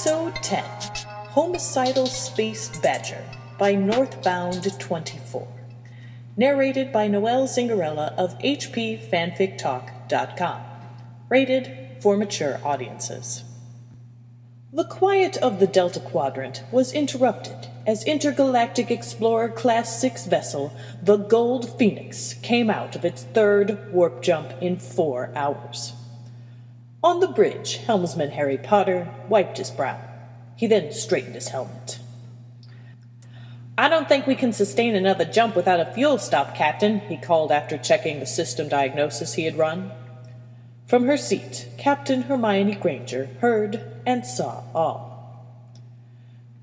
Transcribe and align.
Episode 0.00 0.36
10 0.36 0.64
Homicidal 1.32 2.06
Space 2.06 2.74
Badger 2.78 3.22
by 3.58 3.74
Northbound 3.74 4.80
24. 4.80 5.46
Narrated 6.38 6.90
by 6.90 7.06
Noelle 7.06 7.46
Zingarella 7.46 8.14
of 8.16 8.38
HPFanficTalk.com. 8.38 10.62
Rated 11.28 12.00
for 12.00 12.16
mature 12.16 12.58
audiences. 12.64 13.44
The 14.72 14.84
quiet 14.84 15.36
of 15.36 15.60
the 15.60 15.66
Delta 15.66 16.00
Quadrant 16.00 16.64
was 16.72 16.94
interrupted 16.94 17.68
as 17.86 18.02
intergalactic 18.04 18.90
explorer 18.90 19.50
class 19.50 20.00
6 20.00 20.24
vessel, 20.24 20.72
the 21.02 21.18
Gold 21.18 21.78
Phoenix, 21.78 22.32
came 22.40 22.70
out 22.70 22.96
of 22.96 23.04
its 23.04 23.24
third 23.24 23.92
warp 23.92 24.22
jump 24.22 24.54
in 24.62 24.78
four 24.78 25.30
hours. 25.36 25.92
On 27.02 27.20
the 27.20 27.28
bridge, 27.28 27.78
helmsman 27.78 28.30
Harry 28.32 28.58
Potter 28.58 29.08
wiped 29.28 29.56
his 29.56 29.70
brow. 29.70 29.98
He 30.56 30.66
then 30.66 30.92
straightened 30.92 31.34
his 31.34 31.48
helmet. 31.48 31.98
I 33.78 33.88
don't 33.88 34.06
think 34.06 34.26
we 34.26 34.34
can 34.34 34.52
sustain 34.52 34.94
another 34.94 35.24
jump 35.24 35.56
without 35.56 35.80
a 35.80 35.90
fuel 35.94 36.18
stop, 36.18 36.54
Captain, 36.54 37.00
he 37.00 37.16
called 37.16 37.50
after 37.50 37.78
checking 37.78 38.20
the 38.20 38.26
system 38.26 38.68
diagnosis 38.68 39.32
he 39.32 39.44
had 39.44 39.56
run. 39.56 39.90
From 40.86 41.06
her 41.06 41.16
seat, 41.16 41.68
Captain 41.78 42.22
Hermione 42.22 42.74
Granger 42.74 43.30
heard 43.40 43.82
and 44.04 44.26
saw 44.26 44.64
all. 44.74 45.08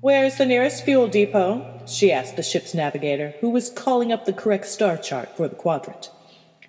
Where's 0.00 0.36
the 0.36 0.46
nearest 0.46 0.84
fuel 0.84 1.08
depot? 1.08 1.82
she 1.88 2.12
asked 2.12 2.36
the 2.36 2.44
ship's 2.44 2.74
navigator, 2.74 3.34
who 3.40 3.50
was 3.50 3.70
calling 3.70 4.12
up 4.12 4.24
the 4.24 4.32
correct 4.32 4.66
star 4.66 4.96
chart 4.96 5.36
for 5.36 5.48
the 5.48 5.56
quadrant. 5.56 6.12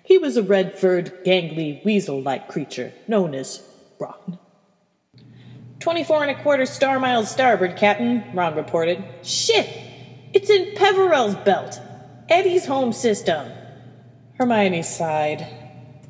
He 0.02 0.18
was 0.18 0.36
a 0.36 0.42
red 0.42 0.76
furred, 0.76 1.24
gangly, 1.24 1.84
weasel 1.84 2.20
like 2.20 2.48
creature 2.48 2.92
known 3.06 3.32
as 3.32 3.62
Ron. 4.00 4.38
Twenty-four 5.78 6.22
and 6.22 6.30
a 6.30 6.42
quarter 6.42 6.66
star 6.66 6.98
miles 6.98 7.30
starboard, 7.30 7.76
Captain, 7.76 8.24
Ron 8.34 8.56
reported. 8.56 9.04
Shit! 9.22 9.68
It's 10.32 10.50
in 10.50 10.74
Peverell's 10.74 11.34
belt! 11.36 11.80
Eddie's 12.28 12.66
home 12.66 12.92
system! 12.92 13.52
Hermione 14.38 14.82
sighed. 14.82 15.46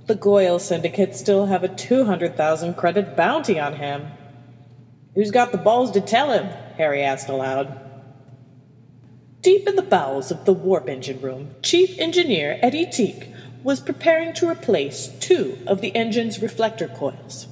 The 0.06 0.14
Goyle 0.14 0.58
Syndicate 0.58 1.14
still 1.14 1.46
have 1.46 1.64
a 1.64 1.68
200,000 1.68 2.74
credit 2.74 3.16
bounty 3.16 3.58
on 3.58 3.74
him. 3.74 4.06
Who's 5.14 5.30
got 5.30 5.52
the 5.52 5.58
balls 5.58 5.90
to 5.92 6.00
tell 6.00 6.30
him? 6.32 6.46
Harry 6.76 7.02
asked 7.02 7.28
aloud. 7.28 7.80
Deep 9.42 9.66
in 9.66 9.76
the 9.76 9.82
bowels 9.82 10.30
of 10.30 10.44
the 10.44 10.52
warp 10.52 10.88
engine 10.88 11.20
room, 11.20 11.54
Chief 11.62 11.98
Engineer 11.98 12.58
Eddie 12.62 12.86
Teague 12.86 13.32
was 13.62 13.80
preparing 13.80 14.32
to 14.34 14.48
replace 14.48 15.08
two 15.18 15.58
of 15.66 15.80
the 15.80 15.94
engine's 15.94 16.42
reflector 16.42 16.88
coils. 16.88 17.46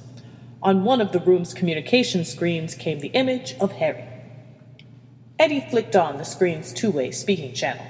On 0.61 0.83
one 0.83 0.99
of 0.99 1.11
the 1.11 1.19
room's 1.19 1.53
communication 1.53 2.25
screens 2.25 2.75
came 2.75 2.99
the 2.99 3.09
image 3.09 3.55
of 3.59 3.73
Harry. 3.73 4.03
Eddie 5.37 5.65
flicked 5.69 5.95
on 5.95 6.17
the 6.17 6.25
screen's 6.25 6.73
two 6.73 6.91
way 6.91 7.11
speaking 7.11 7.53
channel. 7.53 7.85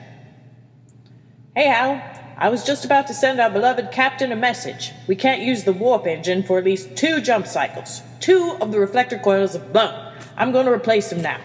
Hey, 1.55 1.65
Hal. 1.65 2.19
I 2.41 2.47
was 2.47 2.63
just 2.63 2.85
about 2.85 3.07
to 3.07 3.13
send 3.13 3.41
our 3.41 3.49
beloved 3.49 3.91
captain 3.91 4.31
a 4.31 4.35
message. 4.35 4.93
We 5.07 5.15
can't 5.17 5.41
use 5.41 5.65
the 5.65 5.73
warp 5.73 6.07
engine 6.07 6.41
for 6.43 6.57
at 6.57 6.63
least 6.63 6.95
two 6.95 7.19
jump 7.19 7.45
cycles. 7.45 8.01
Two 8.21 8.55
of 8.61 8.71
the 8.71 8.79
reflector 8.79 9.19
coils 9.19 9.53
have 9.53 9.73
blown. 9.73 10.13
I'm 10.37 10.53
going 10.53 10.65
to 10.65 10.71
replace 10.71 11.09
them 11.09 11.21
now. 11.21 11.41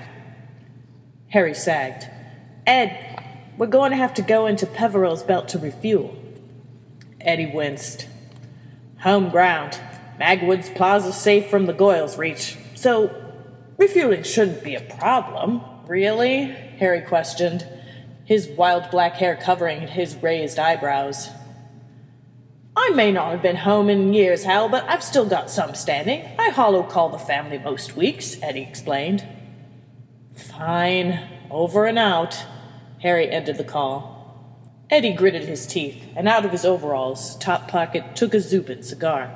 Harry 1.30 1.52
sagged. 1.52 2.08
Ed, 2.64 3.24
we're 3.58 3.66
going 3.66 3.90
to 3.90 3.96
have 3.96 4.14
to 4.14 4.22
go 4.22 4.46
into 4.46 4.66
Peverell's 4.66 5.24
belt 5.24 5.48
to 5.48 5.58
refuel. 5.58 6.16
Eddie 7.20 7.50
winced. 7.52 8.06
Home 9.00 9.30
ground. 9.30 9.80
Magwood's 10.18 10.70
Plaza's 10.70 11.16
safe 11.16 11.50
from 11.50 11.66
the 11.66 11.72
Goyle's 11.72 12.16
reach, 12.16 12.56
so 12.74 13.14
refueling 13.76 14.22
shouldn't 14.22 14.62
be 14.62 14.74
a 14.74 14.80
problem. 14.80 15.60
Really? 15.86 16.44
Harry 16.78 17.02
questioned, 17.02 17.66
his 18.24 18.48
wild 18.48 18.90
black 18.90 19.14
hair 19.14 19.36
covering 19.36 19.88
his 19.88 20.16
raised 20.16 20.58
eyebrows. 20.58 21.28
I 22.76 22.90
may 22.90 23.12
not 23.12 23.30
have 23.30 23.42
been 23.42 23.56
home 23.56 23.88
in 23.88 24.14
years, 24.14 24.44
Hal, 24.44 24.68
but 24.68 24.84
I've 24.88 25.04
still 25.04 25.26
got 25.26 25.50
some 25.50 25.74
standing. 25.74 26.28
I 26.38 26.50
hollow 26.50 26.82
call 26.82 27.08
the 27.08 27.18
family 27.18 27.58
most 27.58 27.96
weeks, 27.96 28.36
Eddie 28.42 28.62
explained. 28.62 29.26
Fine. 30.34 31.20
Over 31.50 31.86
and 31.86 31.98
out. 31.98 32.36
Harry 33.00 33.30
ended 33.30 33.58
the 33.58 33.64
call. 33.64 34.14
Eddie 34.90 35.12
gritted 35.12 35.44
his 35.44 35.66
teeth, 35.66 36.04
and 36.16 36.28
out 36.28 36.44
of 36.44 36.50
his 36.50 36.64
overalls 36.64 37.36
top 37.38 37.68
pocket 37.68 38.16
took 38.16 38.34
a 38.34 38.40
Zubin 38.40 38.82
cigar. 38.82 39.32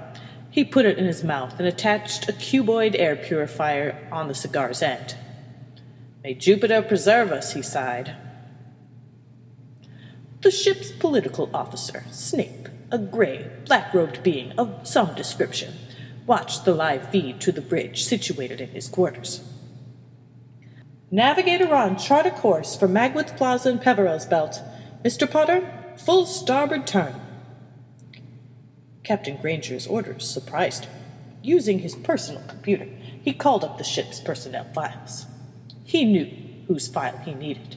He 0.59 0.65
put 0.65 0.87
it 0.87 0.99
in 0.99 1.05
his 1.05 1.23
mouth 1.23 1.57
and 1.61 1.69
attached 1.69 2.29
a 2.29 2.33
cuboid 2.33 2.97
air 2.99 3.15
purifier 3.15 3.97
on 4.11 4.27
the 4.27 4.35
cigar's 4.35 4.83
end. 4.83 5.15
May 6.25 6.35
Jupiter 6.35 6.83
preserve 6.83 7.31
us, 7.31 7.53
he 7.53 7.63
sighed. 7.63 8.17
The 10.41 10.51
ship's 10.51 10.91
political 10.91 11.49
officer, 11.55 12.03
Snape, 12.11 12.69
a 12.91 12.99
gray, 12.99 13.49
black 13.67 13.95
robed 13.95 14.25
being 14.25 14.51
of 14.59 14.81
some 14.83 15.15
description, 15.15 15.75
watched 16.27 16.65
the 16.65 16.75
live 16.75 17.09
feed 17.11 17.41
to 17.43 17.53
the 17.53 17.61
bridge 17.61 18.03
situated 18.03 18.61
in 18.61 18.71
his 18.71 18.89
quarters. 18.89 19.49
Navigator 21.13 21.73
on, 21.73 21.97
chart 21.97 22.27
a 22.27 22.33
course 22.33 22.75
for 22.75 22.89
Magwood's 22.89 23.31
Plaza 23.31 23.71
and 23.71 23.81
Peverell's 23.81 24.27
Belt. 24.27 24.61
Mr. 25.05 25.31
Potter, 25.31 25.95
full 25.99 26.27
starboard 26.27 26.85
turn. 26.85 27.28
Captain 29.09 29.39
Granger's 29.39 29.87
orders 29.87 30.29
surprised 30.29 30.85
him. 30.85 30.93
Using 31.43 31.79
his 31.79 31.95
personal 31.95 32.43
computer, 32.47 32.87
he 33.23 33.33
called 33.33 33.65
up 33.65 33.79
the 33.79 33.83
ship's 33.83 34.21
personnel 34.21 34.67
files. 34.75 35.25
He 35.83 36.05
knew 36.05 36.31
whose 36.67 36.89
file 36.89 37.17
he 37.25 37.33
needed. 37.33 37.77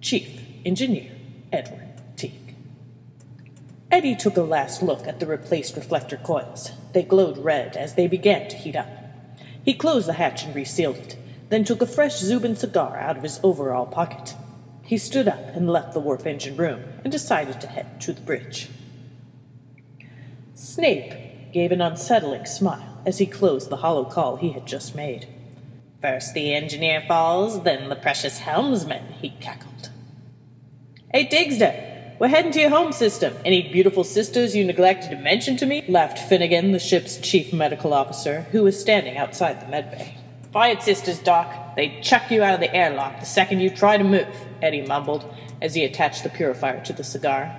Chief 0.00 0.40
Engineer 0.64 1.12
Edward 1.52 2.00
Teague. 2.16 2.54
Eddie 3.90 4.16
took 4.16 4.38
a 4.38 4.40
last 4.40 4.82
look 4.82 5.06
at 5.06 5.20
the 5.20 5.26
replaced 5.26 5.76
reflector 5.76 6.16
coils. 6.16 6.70
They 6.94 7.02
glowed 7.02 7.36
red 7.36 7.76
as 7.76 7.94
they 7.94 8.06
began 8.06 8.48
to 8.48 8.56
heat 8.56 8.76
up. 8.76 8.88
He 9.62 9.74
closed 9.74 10.08
the 10.08 10.14
hatch 10.14 10.44
and 10.44 10.54
resealed 10.54 10.96
it, 10.96 11.18
then 11.50 11.64
took 11.64 11.82
a 11.82 11.86
fresh 11.86 12.16
Zubin 12.16 12.56
cigar 12.56 12.96
out 12.96 13.18
of 13.18 13.24
his 13.24 13.40
overall 13.42 13.84
pocket. 13.84 14.34
He 14.82 14.96
stood 14.96 15.28
up 15.28 15.54
and 15.54 15.68
left 15.68 15.92
the 15.92 16.00
warp 16.00 16.24
engine 16.26 16.56
room 16.56 16.82
and 17.04 17.12
decided 17.12 17.60
to 17.60 17.66
head 17.66 18.00
to 18.00 18.14
the 18.14 18.22
bridge. 18.22 18.70
Snape 20.76 21.14
gave 21.54 21.72
an 21.72 21.80
unsettling 21.80 22.44
smile 22.44 23.00
as 23.06 23.16
he 23.16 23.24
closed 23.24 23.70
the 23.70 23.78
hollow 23.78 24.04
call 24.04 24.36
he 24.36 24.52
had 24.52 24.66
just 24.66 24.94
made. 24.94 25.26
First 26.02 26.34
the 26.34 26.52
engineer 26.52 27.02
falls, 27.08 27.62
then 27.62 27.88
the 27.88 27.96
precious 27.96 28.40
helmsman, 28.40 29.14
he 29.14 29.30
cackled. 29.30 29.88
Hey, 31.10 31.26
Digsda, 31.26 32.18
we're 32.20 32.28
heading 32.28 32.52
to 32.52 32.60
your 32.60 32.68
home 32.68 32.92
system. 32.92 33.34
Any 33.42 33.72
beautiful 33.72 34.04
sisters 34.04 34.54
you 34.54 34.66
neglected 34.66 35.12
to 35.12 35.16
mention 35.16 35.56
to 35.56 35.64
me? 35.64 35.82
laughed 35.88 36.18
Finnegan, 36.18 36.72
the 36.72 36.78
ship's 36.78 37.16
chief 37.16 37.54
medical 37.54 37.94
officer, 37.94 38.42
who 38.52 38.62
was 38.62 38.78
standing 38.78 39.16
outside 39.16 39.62
the 39.62 39.72
medbay. 39.72 40.12
Quiet, 40.52 40.82
sisters, 40.82 41.20
Doc. 41.20 41.74
They'd 41.74 42.02
chuck 42.02 42.30
you 42.30 42.42
out 42.42 42.52
of 42.52 42.60
the 42.60 42.74
airlock 42.76 43.20
the 43.20 43.24
second 43.24 43.60
you 43.60 43.70
try 43.70 43.96
to 43.96 44.04
move, 44.04 44.28
Eddie 44.60 44.86
mumbled 44.86 45.24
as 45.62 45.74
he 45.74 45.84
attached 45.84 46.22
the 46.22 46.28
purifier 46.28 46.84
to 46.84 46.92
the 46.92 47.02
cigar. 47.02 47.58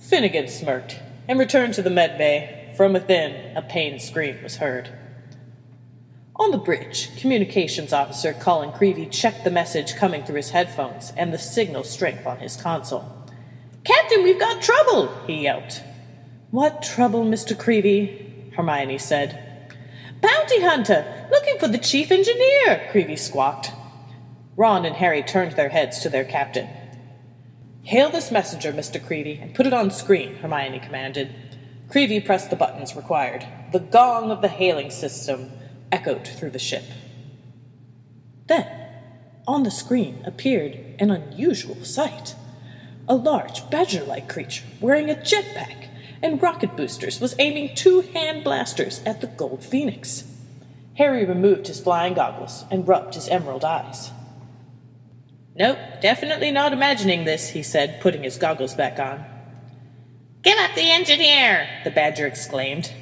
Finnegan 0.00 0.48
smirked 0.48 0.98
and 1.28 1.38
returned 1.38 1.74
to 1.74 1.82
the 1.82 1.90
med 1.90 2.18
bay. 2.18 2.72
From 2.76 2.92
within, 2.92 3.56
a 3.56 3.62
pained 3.62 4.00
scream 4.00 4.42
was 4.42 4.56
heard. 4.56 4.88
On 6.36 6.52
the 6.52 6.58
bridge, 6.58 7.10
communications 7.20 7.92
officer 7.92 8.32
Colin 8.32 8.70
Creevey 8.70 9.10
checked 9.10 9.44
the 9.44 9.50
message 9.50 9.96
coming 9.96 10.24
through 10.24 10.36
his 10.36 10.50
headphones 10.50 11.12
and 11.16 11.32
the 11.32 11.38
signal 11.38 11.82
strength 11.82 12.26
on 12.26 12.38
his 12.38 12.56
console. 12.56 13.26
Captain, 13.82 14.22
we've 14.22 14.38
got 14.38 14.62
trouble, 14.62 15.12
he 15.26 15.42
yelped. 15.42 15.82
What 16.50 16.82
trouble, 16.82 17.24
Mr. 17.24 17.56
Creevey? 17.56 18.54
Hermione 18.54 18.98
said. 18.98 19.74
Bounty 20.20 20.60
hunter, 20.62 21.28
looking 21.30 21.58
for 21.58 21.68
the 21.68 21.78
chief 21.78 22.10
engineer, 22.10 22.88
Creevey 22.92 23.18
squawked. 23.18 23.72
Ron 24.56 24.84
and 24.84 24.96
Harry 24.96 25.22
turned 25.22 25.52
their 25.52 25.68
heads 25.68 26.00
to 26.00 26.08
their 26.08 26.24
captain. 26.24 26.68
Hail 27.88 28.10
this 28.10 28.30
messenger, 28.30 28.70
Mr. 28.70 29.00
Creevey, 29.02 29.40
and 29.40 29.54
put 29.54 29.66
it 29.66 29.72
on 29.72 29.90
screen, 29.90 30.34
Hermione 30.34 30.78
commanded. 30.78 31.34
Creevey 31.88 32.20
pressed 32.20 32.50
the 32.50 32.54
buttons 32.54 32.94
required. 32.94 33.46
The 33.72 33.78
gong 33.78 34.30
of 34.30 34.42
the 34.42 34.48
hailing 34.48 34.90
system 34.90 35.50
echoed 35.90 36.28
through 36.28 36.50
the 36.50 36.58
ship. 36.58 36.84
Then, 38.46 38.66
on 39.46 39.62
the 39.62 39.70
screen 39.70 40.22
appeared 40.26 40.78
an 40.98 41.10
unusual 41.10 41.82
sight. 41.82 42.34
A 43.08 43.14
large, 43.14 43.70
badger 43.70 44.04
like 44.04 44.28
creature 44.28 44.66
wearing 44.82 45.08
a 45.08 45.14
jetpack 45.14 45.88
and 46.22 46.42
rocket 46.42 46.76
boosters 46.76 47.20
was 47.20 47.36
aiming 47.38 47.74
two 47.74 48.02
hand 48.02 48.44
blasters 48.44 49.00
at 49.06 49.22
the 49.22 49.28
Gold 49.28 49.64
Phoenix. 49.64 50.24
Harry 50.98 51.24
removed 51.24 51.68
his 51.68 51.80
flying 51.80 52.12
goggles 52.12 52.66
and 52.70 52.86
rubbed 52.86 53.14
his 53.14 53.28
emerald 53.28 53.64
eyes. 53.64 54.10
Nope, 55.58 55.78
definitely 56.00 56.52
not 56.52 56.72
imagining 56.72 57.24
this, 57.24 57.48
he 57.48 57.64
said, 57.64 58.00
putting 58.00 58.22
his 58.22 58.36
goggles 58.36 58.74
back 58.74 59.00
on. 59.00 59.24
Give 60.42 60.56
up 60.56 60.76
the 60.76 60.88
engineer! 60.92 61.68
the 61.82 61.90
badger 61.90 62.28
exclaimed. 62.28 62.92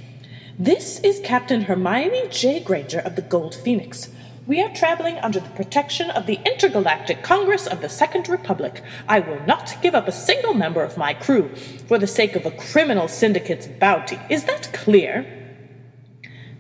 This 0.59 0.99
is 1.01 1.21
Captain 1.21 1.61
Hermione 1.61 2.29
J. 2.31 2.61
Granger 2.61 3.01
of 3.01 3.15
the 3.15 3.21
Gold 3.21 3.55
Phoenix. 3.55 4.09
We 4.47 4.63
are 4.63 4.73
traveling 4.73 5.19
under 5.19 5.39
the 5.39 5.51
protection 5.51 6.09
of 6.09 6.25
the 6.25 6.41
Intergalactic 6.47 7.23
Congress 7.23 7.67
of 7.67 7.83
the 7.83 7.91
Second 7.91 8.27
Republic. 8.27 8.83
I 9.07 9.21
will 9.21 9.45
not 9.45 9.77
give 9.83 9.95
up 9.95 10.09
a 10.09 10.13
single 10.13 10.55
member 10.55 10.83
of 10.83 10.97
my 10.97 11.13
crew 11.13 11.55
for 11.89 11.99
the 11.99 12.07
sake 12.07 12.37
of 12.37 12.47
a 12.47 12.53
criminal 12.53 13.07
syndicate's 13.07 13.67
bounty. 13.67 14.19
Is 14.31 14.45
that 14.45 14.73
clear? 14.73 15.27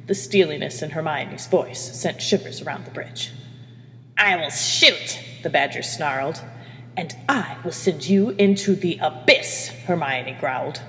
The 0.08 0.14
steeliness 0.14 0.82
in 0.82 0.90
Hermione's 0.90 1.46
voice 1.46 1.80
sent 1.98 2.20
shivers 2.20 2.60
around 2.60 2.84
the 2.84 2.90
bridge. 2.90 3.32
I 4.18 4.36
will 4.36 4.50
shoot, 4.50 5.18
the 5.46 5.50
Badger 5.50 5.82
snarled. 5.82 6.42
And 6.96 7.14
I 7.28 7.56
will 7.62 7.70
send 7.70 8.08
you 8.08 8.30
into 8.30 8.74
the 8.74 8.98
abyss, 9.00 9.68
Hermione 9.86 10.36
growled. 10.40 10.82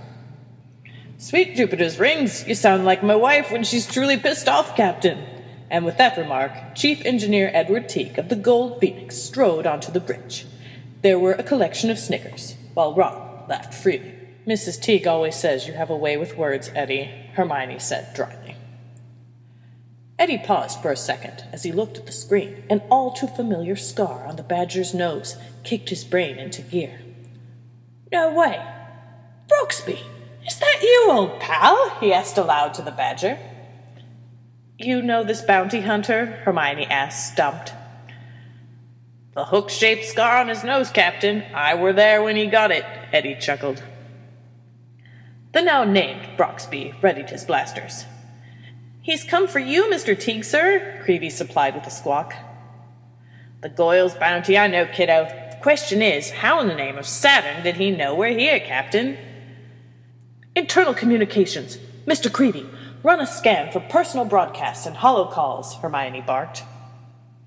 Sweet 1.19 1.55
Jupiter's 1.55 1.99
rings, 1.99 2.47
you 2.47 2.55
sound 2.55 2.83
like 2.83 3.03
my 3.03 3.15
wife 3.15 3.51
when 3.51 3.63
she's 3.63 3.85
truly 3.85 4.17
pissed 4.17 4.49
off, 4.49 4.75
Captain. 4.75 5.23
And 5.69 5.85
with 5.85 5.99
that 5.99 6.17
remark, 6.17 6.51
Chief 6.73 7.05
Engineer 7.05 7.51
Edward 7.53 7.87
Teague 7.87 8.17
of 8.17 8.29
the 8.29 8.35
Gold 8.35 8.79
Phoenix 8.79 9.15
strode 9.15 9.67
onto 9.67 9.91
the 9.91 9.99
bridge. 9.99 10.47
There 11.03 11.19
were 11.19 11.33
a 11.33 11.43
collection 11.43 11.91
of 11.91 11.99
snickers, 11.99 12.55
while 12.73 12.95
Ron 12.95 13.47
laughed 13.47 13.75
freely. 13.75 14.15
Mrs. 14.47 14.81
Teague 14.81 15.05
always 15.05 15.35
says 15.35 15.67
you 15.67 15.73
have 15.73 15.91
a 15.91 15.95
way 15.95 16.17
with 16.17 16.35
words, 16.35 16.71
Eddie, 16.73 17.11
Hermione 17.33 17.77
said 17.77 18.11
dryly. 18.15 18.55
Eddie 20.19 20.39
paused 20.39 20.81
for 20.81 20.91
a 20.91 20.97
second 20.97 21.43
as 21.51 21.63
he 21.63 21.71
looked 21.71 21.97
at 21.97 22.07
the 22.07 22.11
screen. 22.11 22.63
An 22.69 22.81
all 22.89 23.11
too 23.11 23.27
familiar 23.27 23.75
scar 23.75 24.25
on 24.25 24.35
the 24.35 24.43
badger's 24.43 24.93
nose 24.93 25.37
kicked 25.63 25.89
his 25.89 26.03
brain 26.03 26.37
into 26.37 26.63
gear. 26.63 27.01
No 28.11 28.33
way! 28.33 28.59
Brooksby! 29.47 29.99
Is 30.45 30.59
that 30.59 30.79
you, 30.81 31.07
old 31.11 31.39
pal? 31.39 31.97
he 31.99 32.13
asked 32.13 32.37
aloud 32.37 32.73
to 32.75 32.81
the 32.81 32.91
badger. 32.91 33.37
You 34.79 35.01
know 35.01 35.23
this 35.23 35.41
bounty 35.41 35.81
hunter? 35.81 36.25
Hermione 36.45 36.85
asked, 36.85 37.33
stumped. 37.33 37.73
The 39.33 39.45
hook 39.45 39.69
shaped 39.69 40.05
scar 40.05 40.37
on 40.37 40.47
his 40.47 40.63
nose, 40.63 40.89
Captain. 40.89 41.43
I 41.53 41.75
were 41.75 41.93
there 41.93 42.23
when 42.23 42.35
he 42.35 42.47
got 42.47 42.71
it, 42.71 42.85
Eddie 43.11 43.37
chuckled. 43.39 43.83
The 45.53 45.61
now 45.61 45.83
named 45.83 46.37
Broxby 46.37 46.95
readied 47.03 47.29
his 47.29 47.43
blasters. 47.43 48.05
He's 49.07 49.23
come 49.23 49.47
for 49.47 49.59
you, 49.59 49.85
Mr. 49.85 50.19
Teague, 50.19 50.43
sir, 50.43 51.01
Creevey 51.05 51.31
supplied 51.31 51.75
with 51.75 51.87
a 51.87 51.89
squawk. 51.89 52.33
The 53.61 53.69
Goyle's 53.69 54.15
bounty, 54.15 54.57
I 54.57 54.67
know, 54.67 54.85
kiddo. 54.85 55.23
The 55.49 55.57
question 55.61 56.01
is, 56.01 56.29
how 56.29 56.59
in 56.59 56.67
the 56.67 56.75
name 56.75 56.97
of 56.97 57.07
Saturn 57.07 57.63
did 57.63 57.77
he 57.77 57.89
know 57.89 58.13
we're 58.13 58.37
here, 58.37 58.59
Captain? 58.59 59.17
Internal 60.57 60.93
communications. 60.93 61.77
Mr. 62.05 62.29
Creevey, 62.29 62.67
run 63.01 63.21
a 63.21 63.25
scan 63.25 63.71
for 63.71 63.79
personal 63.79 64.25
broadcasts 64.25 64.85
and 64.85 64.97
hollow 64.97 65.31
calls, 65.31 65.75
Hermione 65.75 66.19
barked. 66.19 66.63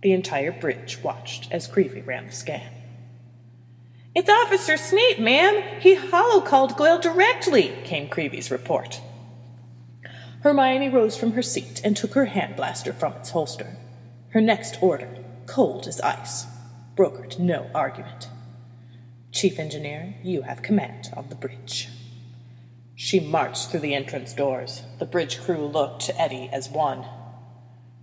The 0.00 0.12
entire 0.12 0.52
bridge 0.52 1.00
watched 1.02 1.52
as 1.52 1.68
Creevey 1.68 2.00
ran 2.06 2.24
the 2.24 2.32
scan. 2.32 2.72
It's 4.14 4.30
Officer 4.30 4.78
Snape, 4.78 5.18
ma'am. 5.18 5.62
He 5.78 5.94
hollow 5.94 6.40
called 6.40 6.78
Goyle 6.78 6.98
directly, 6.98 7.76
came 7.84 8.08
Creevey's 8.08 8.50
report. 8.50 9.02
Hermione 10.42 10.88
rose 10.88 11.18
from 11.18 11.32
her 11.32 11.42
seat 11.42 11.82
and 11.84 11.96
took 11.96 12.14
her 12.14 12.24
hand 12.24 12.56
blaster 12.56 12.92
from 12.92 13.12
its 13.14 13.30
holster. 13.30 13.76
Her 14.30 14.40
next 14.40 14.82
order, 14.82 15.08
cold 15.46 15.86
as 15.86 16.00
ice, 16.00 16.46
brokered 16.96 17.38
no 17.38 17.70
argument. 17.74 18.28
Chief 19.32 19.58
Engineer, 19.58 20.14
you 20.22 20.42
have 20.42 20.62
command 20.62 21.10
of 21.14 21.28
the 21.28 21.34
bridge. 21.34 21.88
She 22.94 23.20
marched 23.20 23.70
through 23.70 23.80
the 23.80 23.94
entrance 23.94 24.32
doors. 24.32 24.82
The 24.98 25.06
bridge 25.06 25.40
crew 25.40 25.66
looked 25.66 26.02
to 26.02 26.20
Eddie 26.20 26.48
as 26.52 26.70
one. 26.70 27.04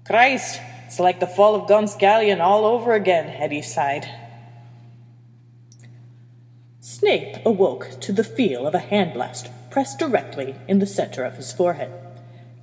Christ, 0.06 0.62
it's 0.86 1.00
like 1.00 1.20
the 1.20 1.28
fall 1.28 1.56
of 1.56 1.68
Gaunt's 1.68 1.96
Galleon 1.96 2.40
all 2.40 2.66
over 2.66 2.94
again, 2.94 3.30
Eddie 3.30 3.62
sighed. 3.62 4.08
Snape 6.80 7.46
awoke 7.46 8.00
to 8.02 8.14
the 8.14 8.24
feel 8.24 8.66
of 8.66 8.74
a 8.74 8.80
hand 8.80 9.14
blast 9.14 9.50
pressed 9.70 10.00
directly 10.00 10.56
in 10.68 10.80
the 10.80 10.86
center 10.86 11.24
of 11.24 11.36
his 11.36 11.52
forehead. 11.52 12.07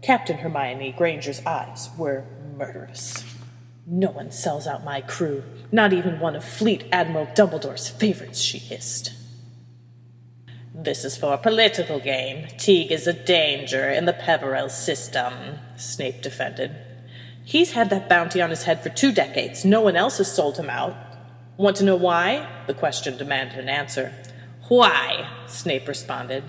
Captain 0.04 0.36
Hermione 0.36 0.92
Granger's 0.92 1.40
eyes 1.46 1.88
were 1.96 2.26
murderous. 2.58 3.24
No 3.86 4.10
one 4.10 4.30
sells 4.30 4.66
out 4.66 4.84
my 4.84 5.00
crew, 5.00 5.42
not 5.72 5.94
even 5.94 6.20
one 6.20 6.36
of 6.36 6.44
Fleet 6.44 6.84
Admiral 6.92 7.24
Dumbledore's 7.34 7.88
favorites, 7.88 8.38
she 8.38 8.58
hissed. 8.58 9.14
This 10.74 11.06
is 11.06 11.16
for 11.16 11.32
a 11.32 11.38
political 11.38 12.00
game. 12.00 12.48
Teague 12.58 12.92
is 12.92 13.06
a 13.06 13.14
danger 13.14 13.88
in 13.88 14.04
the 14.04 14.12
Peverell 14.12 14.68
system, 14.68 15.32
Snape 15.76 16.20
defended. 16.20 16.76
He's 17.42 17.72
had 17.72 17.88
that 17.88 18.06
bounty 18.06 18.42
on 18.42 18.50
his 18.50 18.64
head 18.64 18.82
for 18.82 18.90
two 18.90 19.10
decades. 19.10 19.64
No 19.64 19.80
one 19.80 19.96
else 19.96 20.18
has 20.18 20.30
sold 20.30 20.58
him 20.58 20.68
out. 20.68 20.94
Want 21.56 21.78
to 21.78 21.84
know 21.84 21.96
why? 21.96 22.46
The 22.66 22.74
question 22.74 23.16
demanded 23.16 23.58
an 23.58 23.70
answer. 23.70 24.12
Why? 24.68 25.30
Snape 25.46 25.88
responded. 25.88 26.44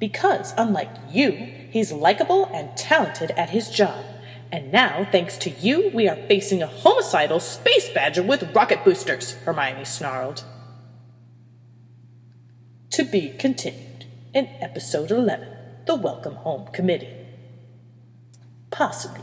Because, 0.00 0.52
unlike 0.56 0.90
you, 1.12 1.57
he's 1.70 1.92
likable 1.92 2.46
and 2.54 2.76
talented 2.76 3.30
at 3.32 3.50
his 3.50 3.70
job. 3.70 4.04
And 4.50 4.72
now, 4.72 5.06
thanks 5.12 5.36
to 5.38 5.50
you, 5.50 5.90
we 5.92 6.08
are 6.08 6.16
facing 6.16 6.62
a 6.62 6.66
homicidal 6.66 7.40
space 7.40 7.88
badger 7.90 8.22
with 8.22 8.54
rocket 8.54 8.84
boosters, 8.84 9.32
Hermione 9.44 9.84
snarled 9.84 10.44
to 12.98 13.04
be 13.04 13.30
continued 13.38 14.06
in 14.34 14.48
episode 14.60 15.12
11 15.12 15.46
The 15.86 15.94
Welcome 15.94 16.34
Home 16.34 16.66
Committee. 16.72 17.14
Possibly 18.72 19.22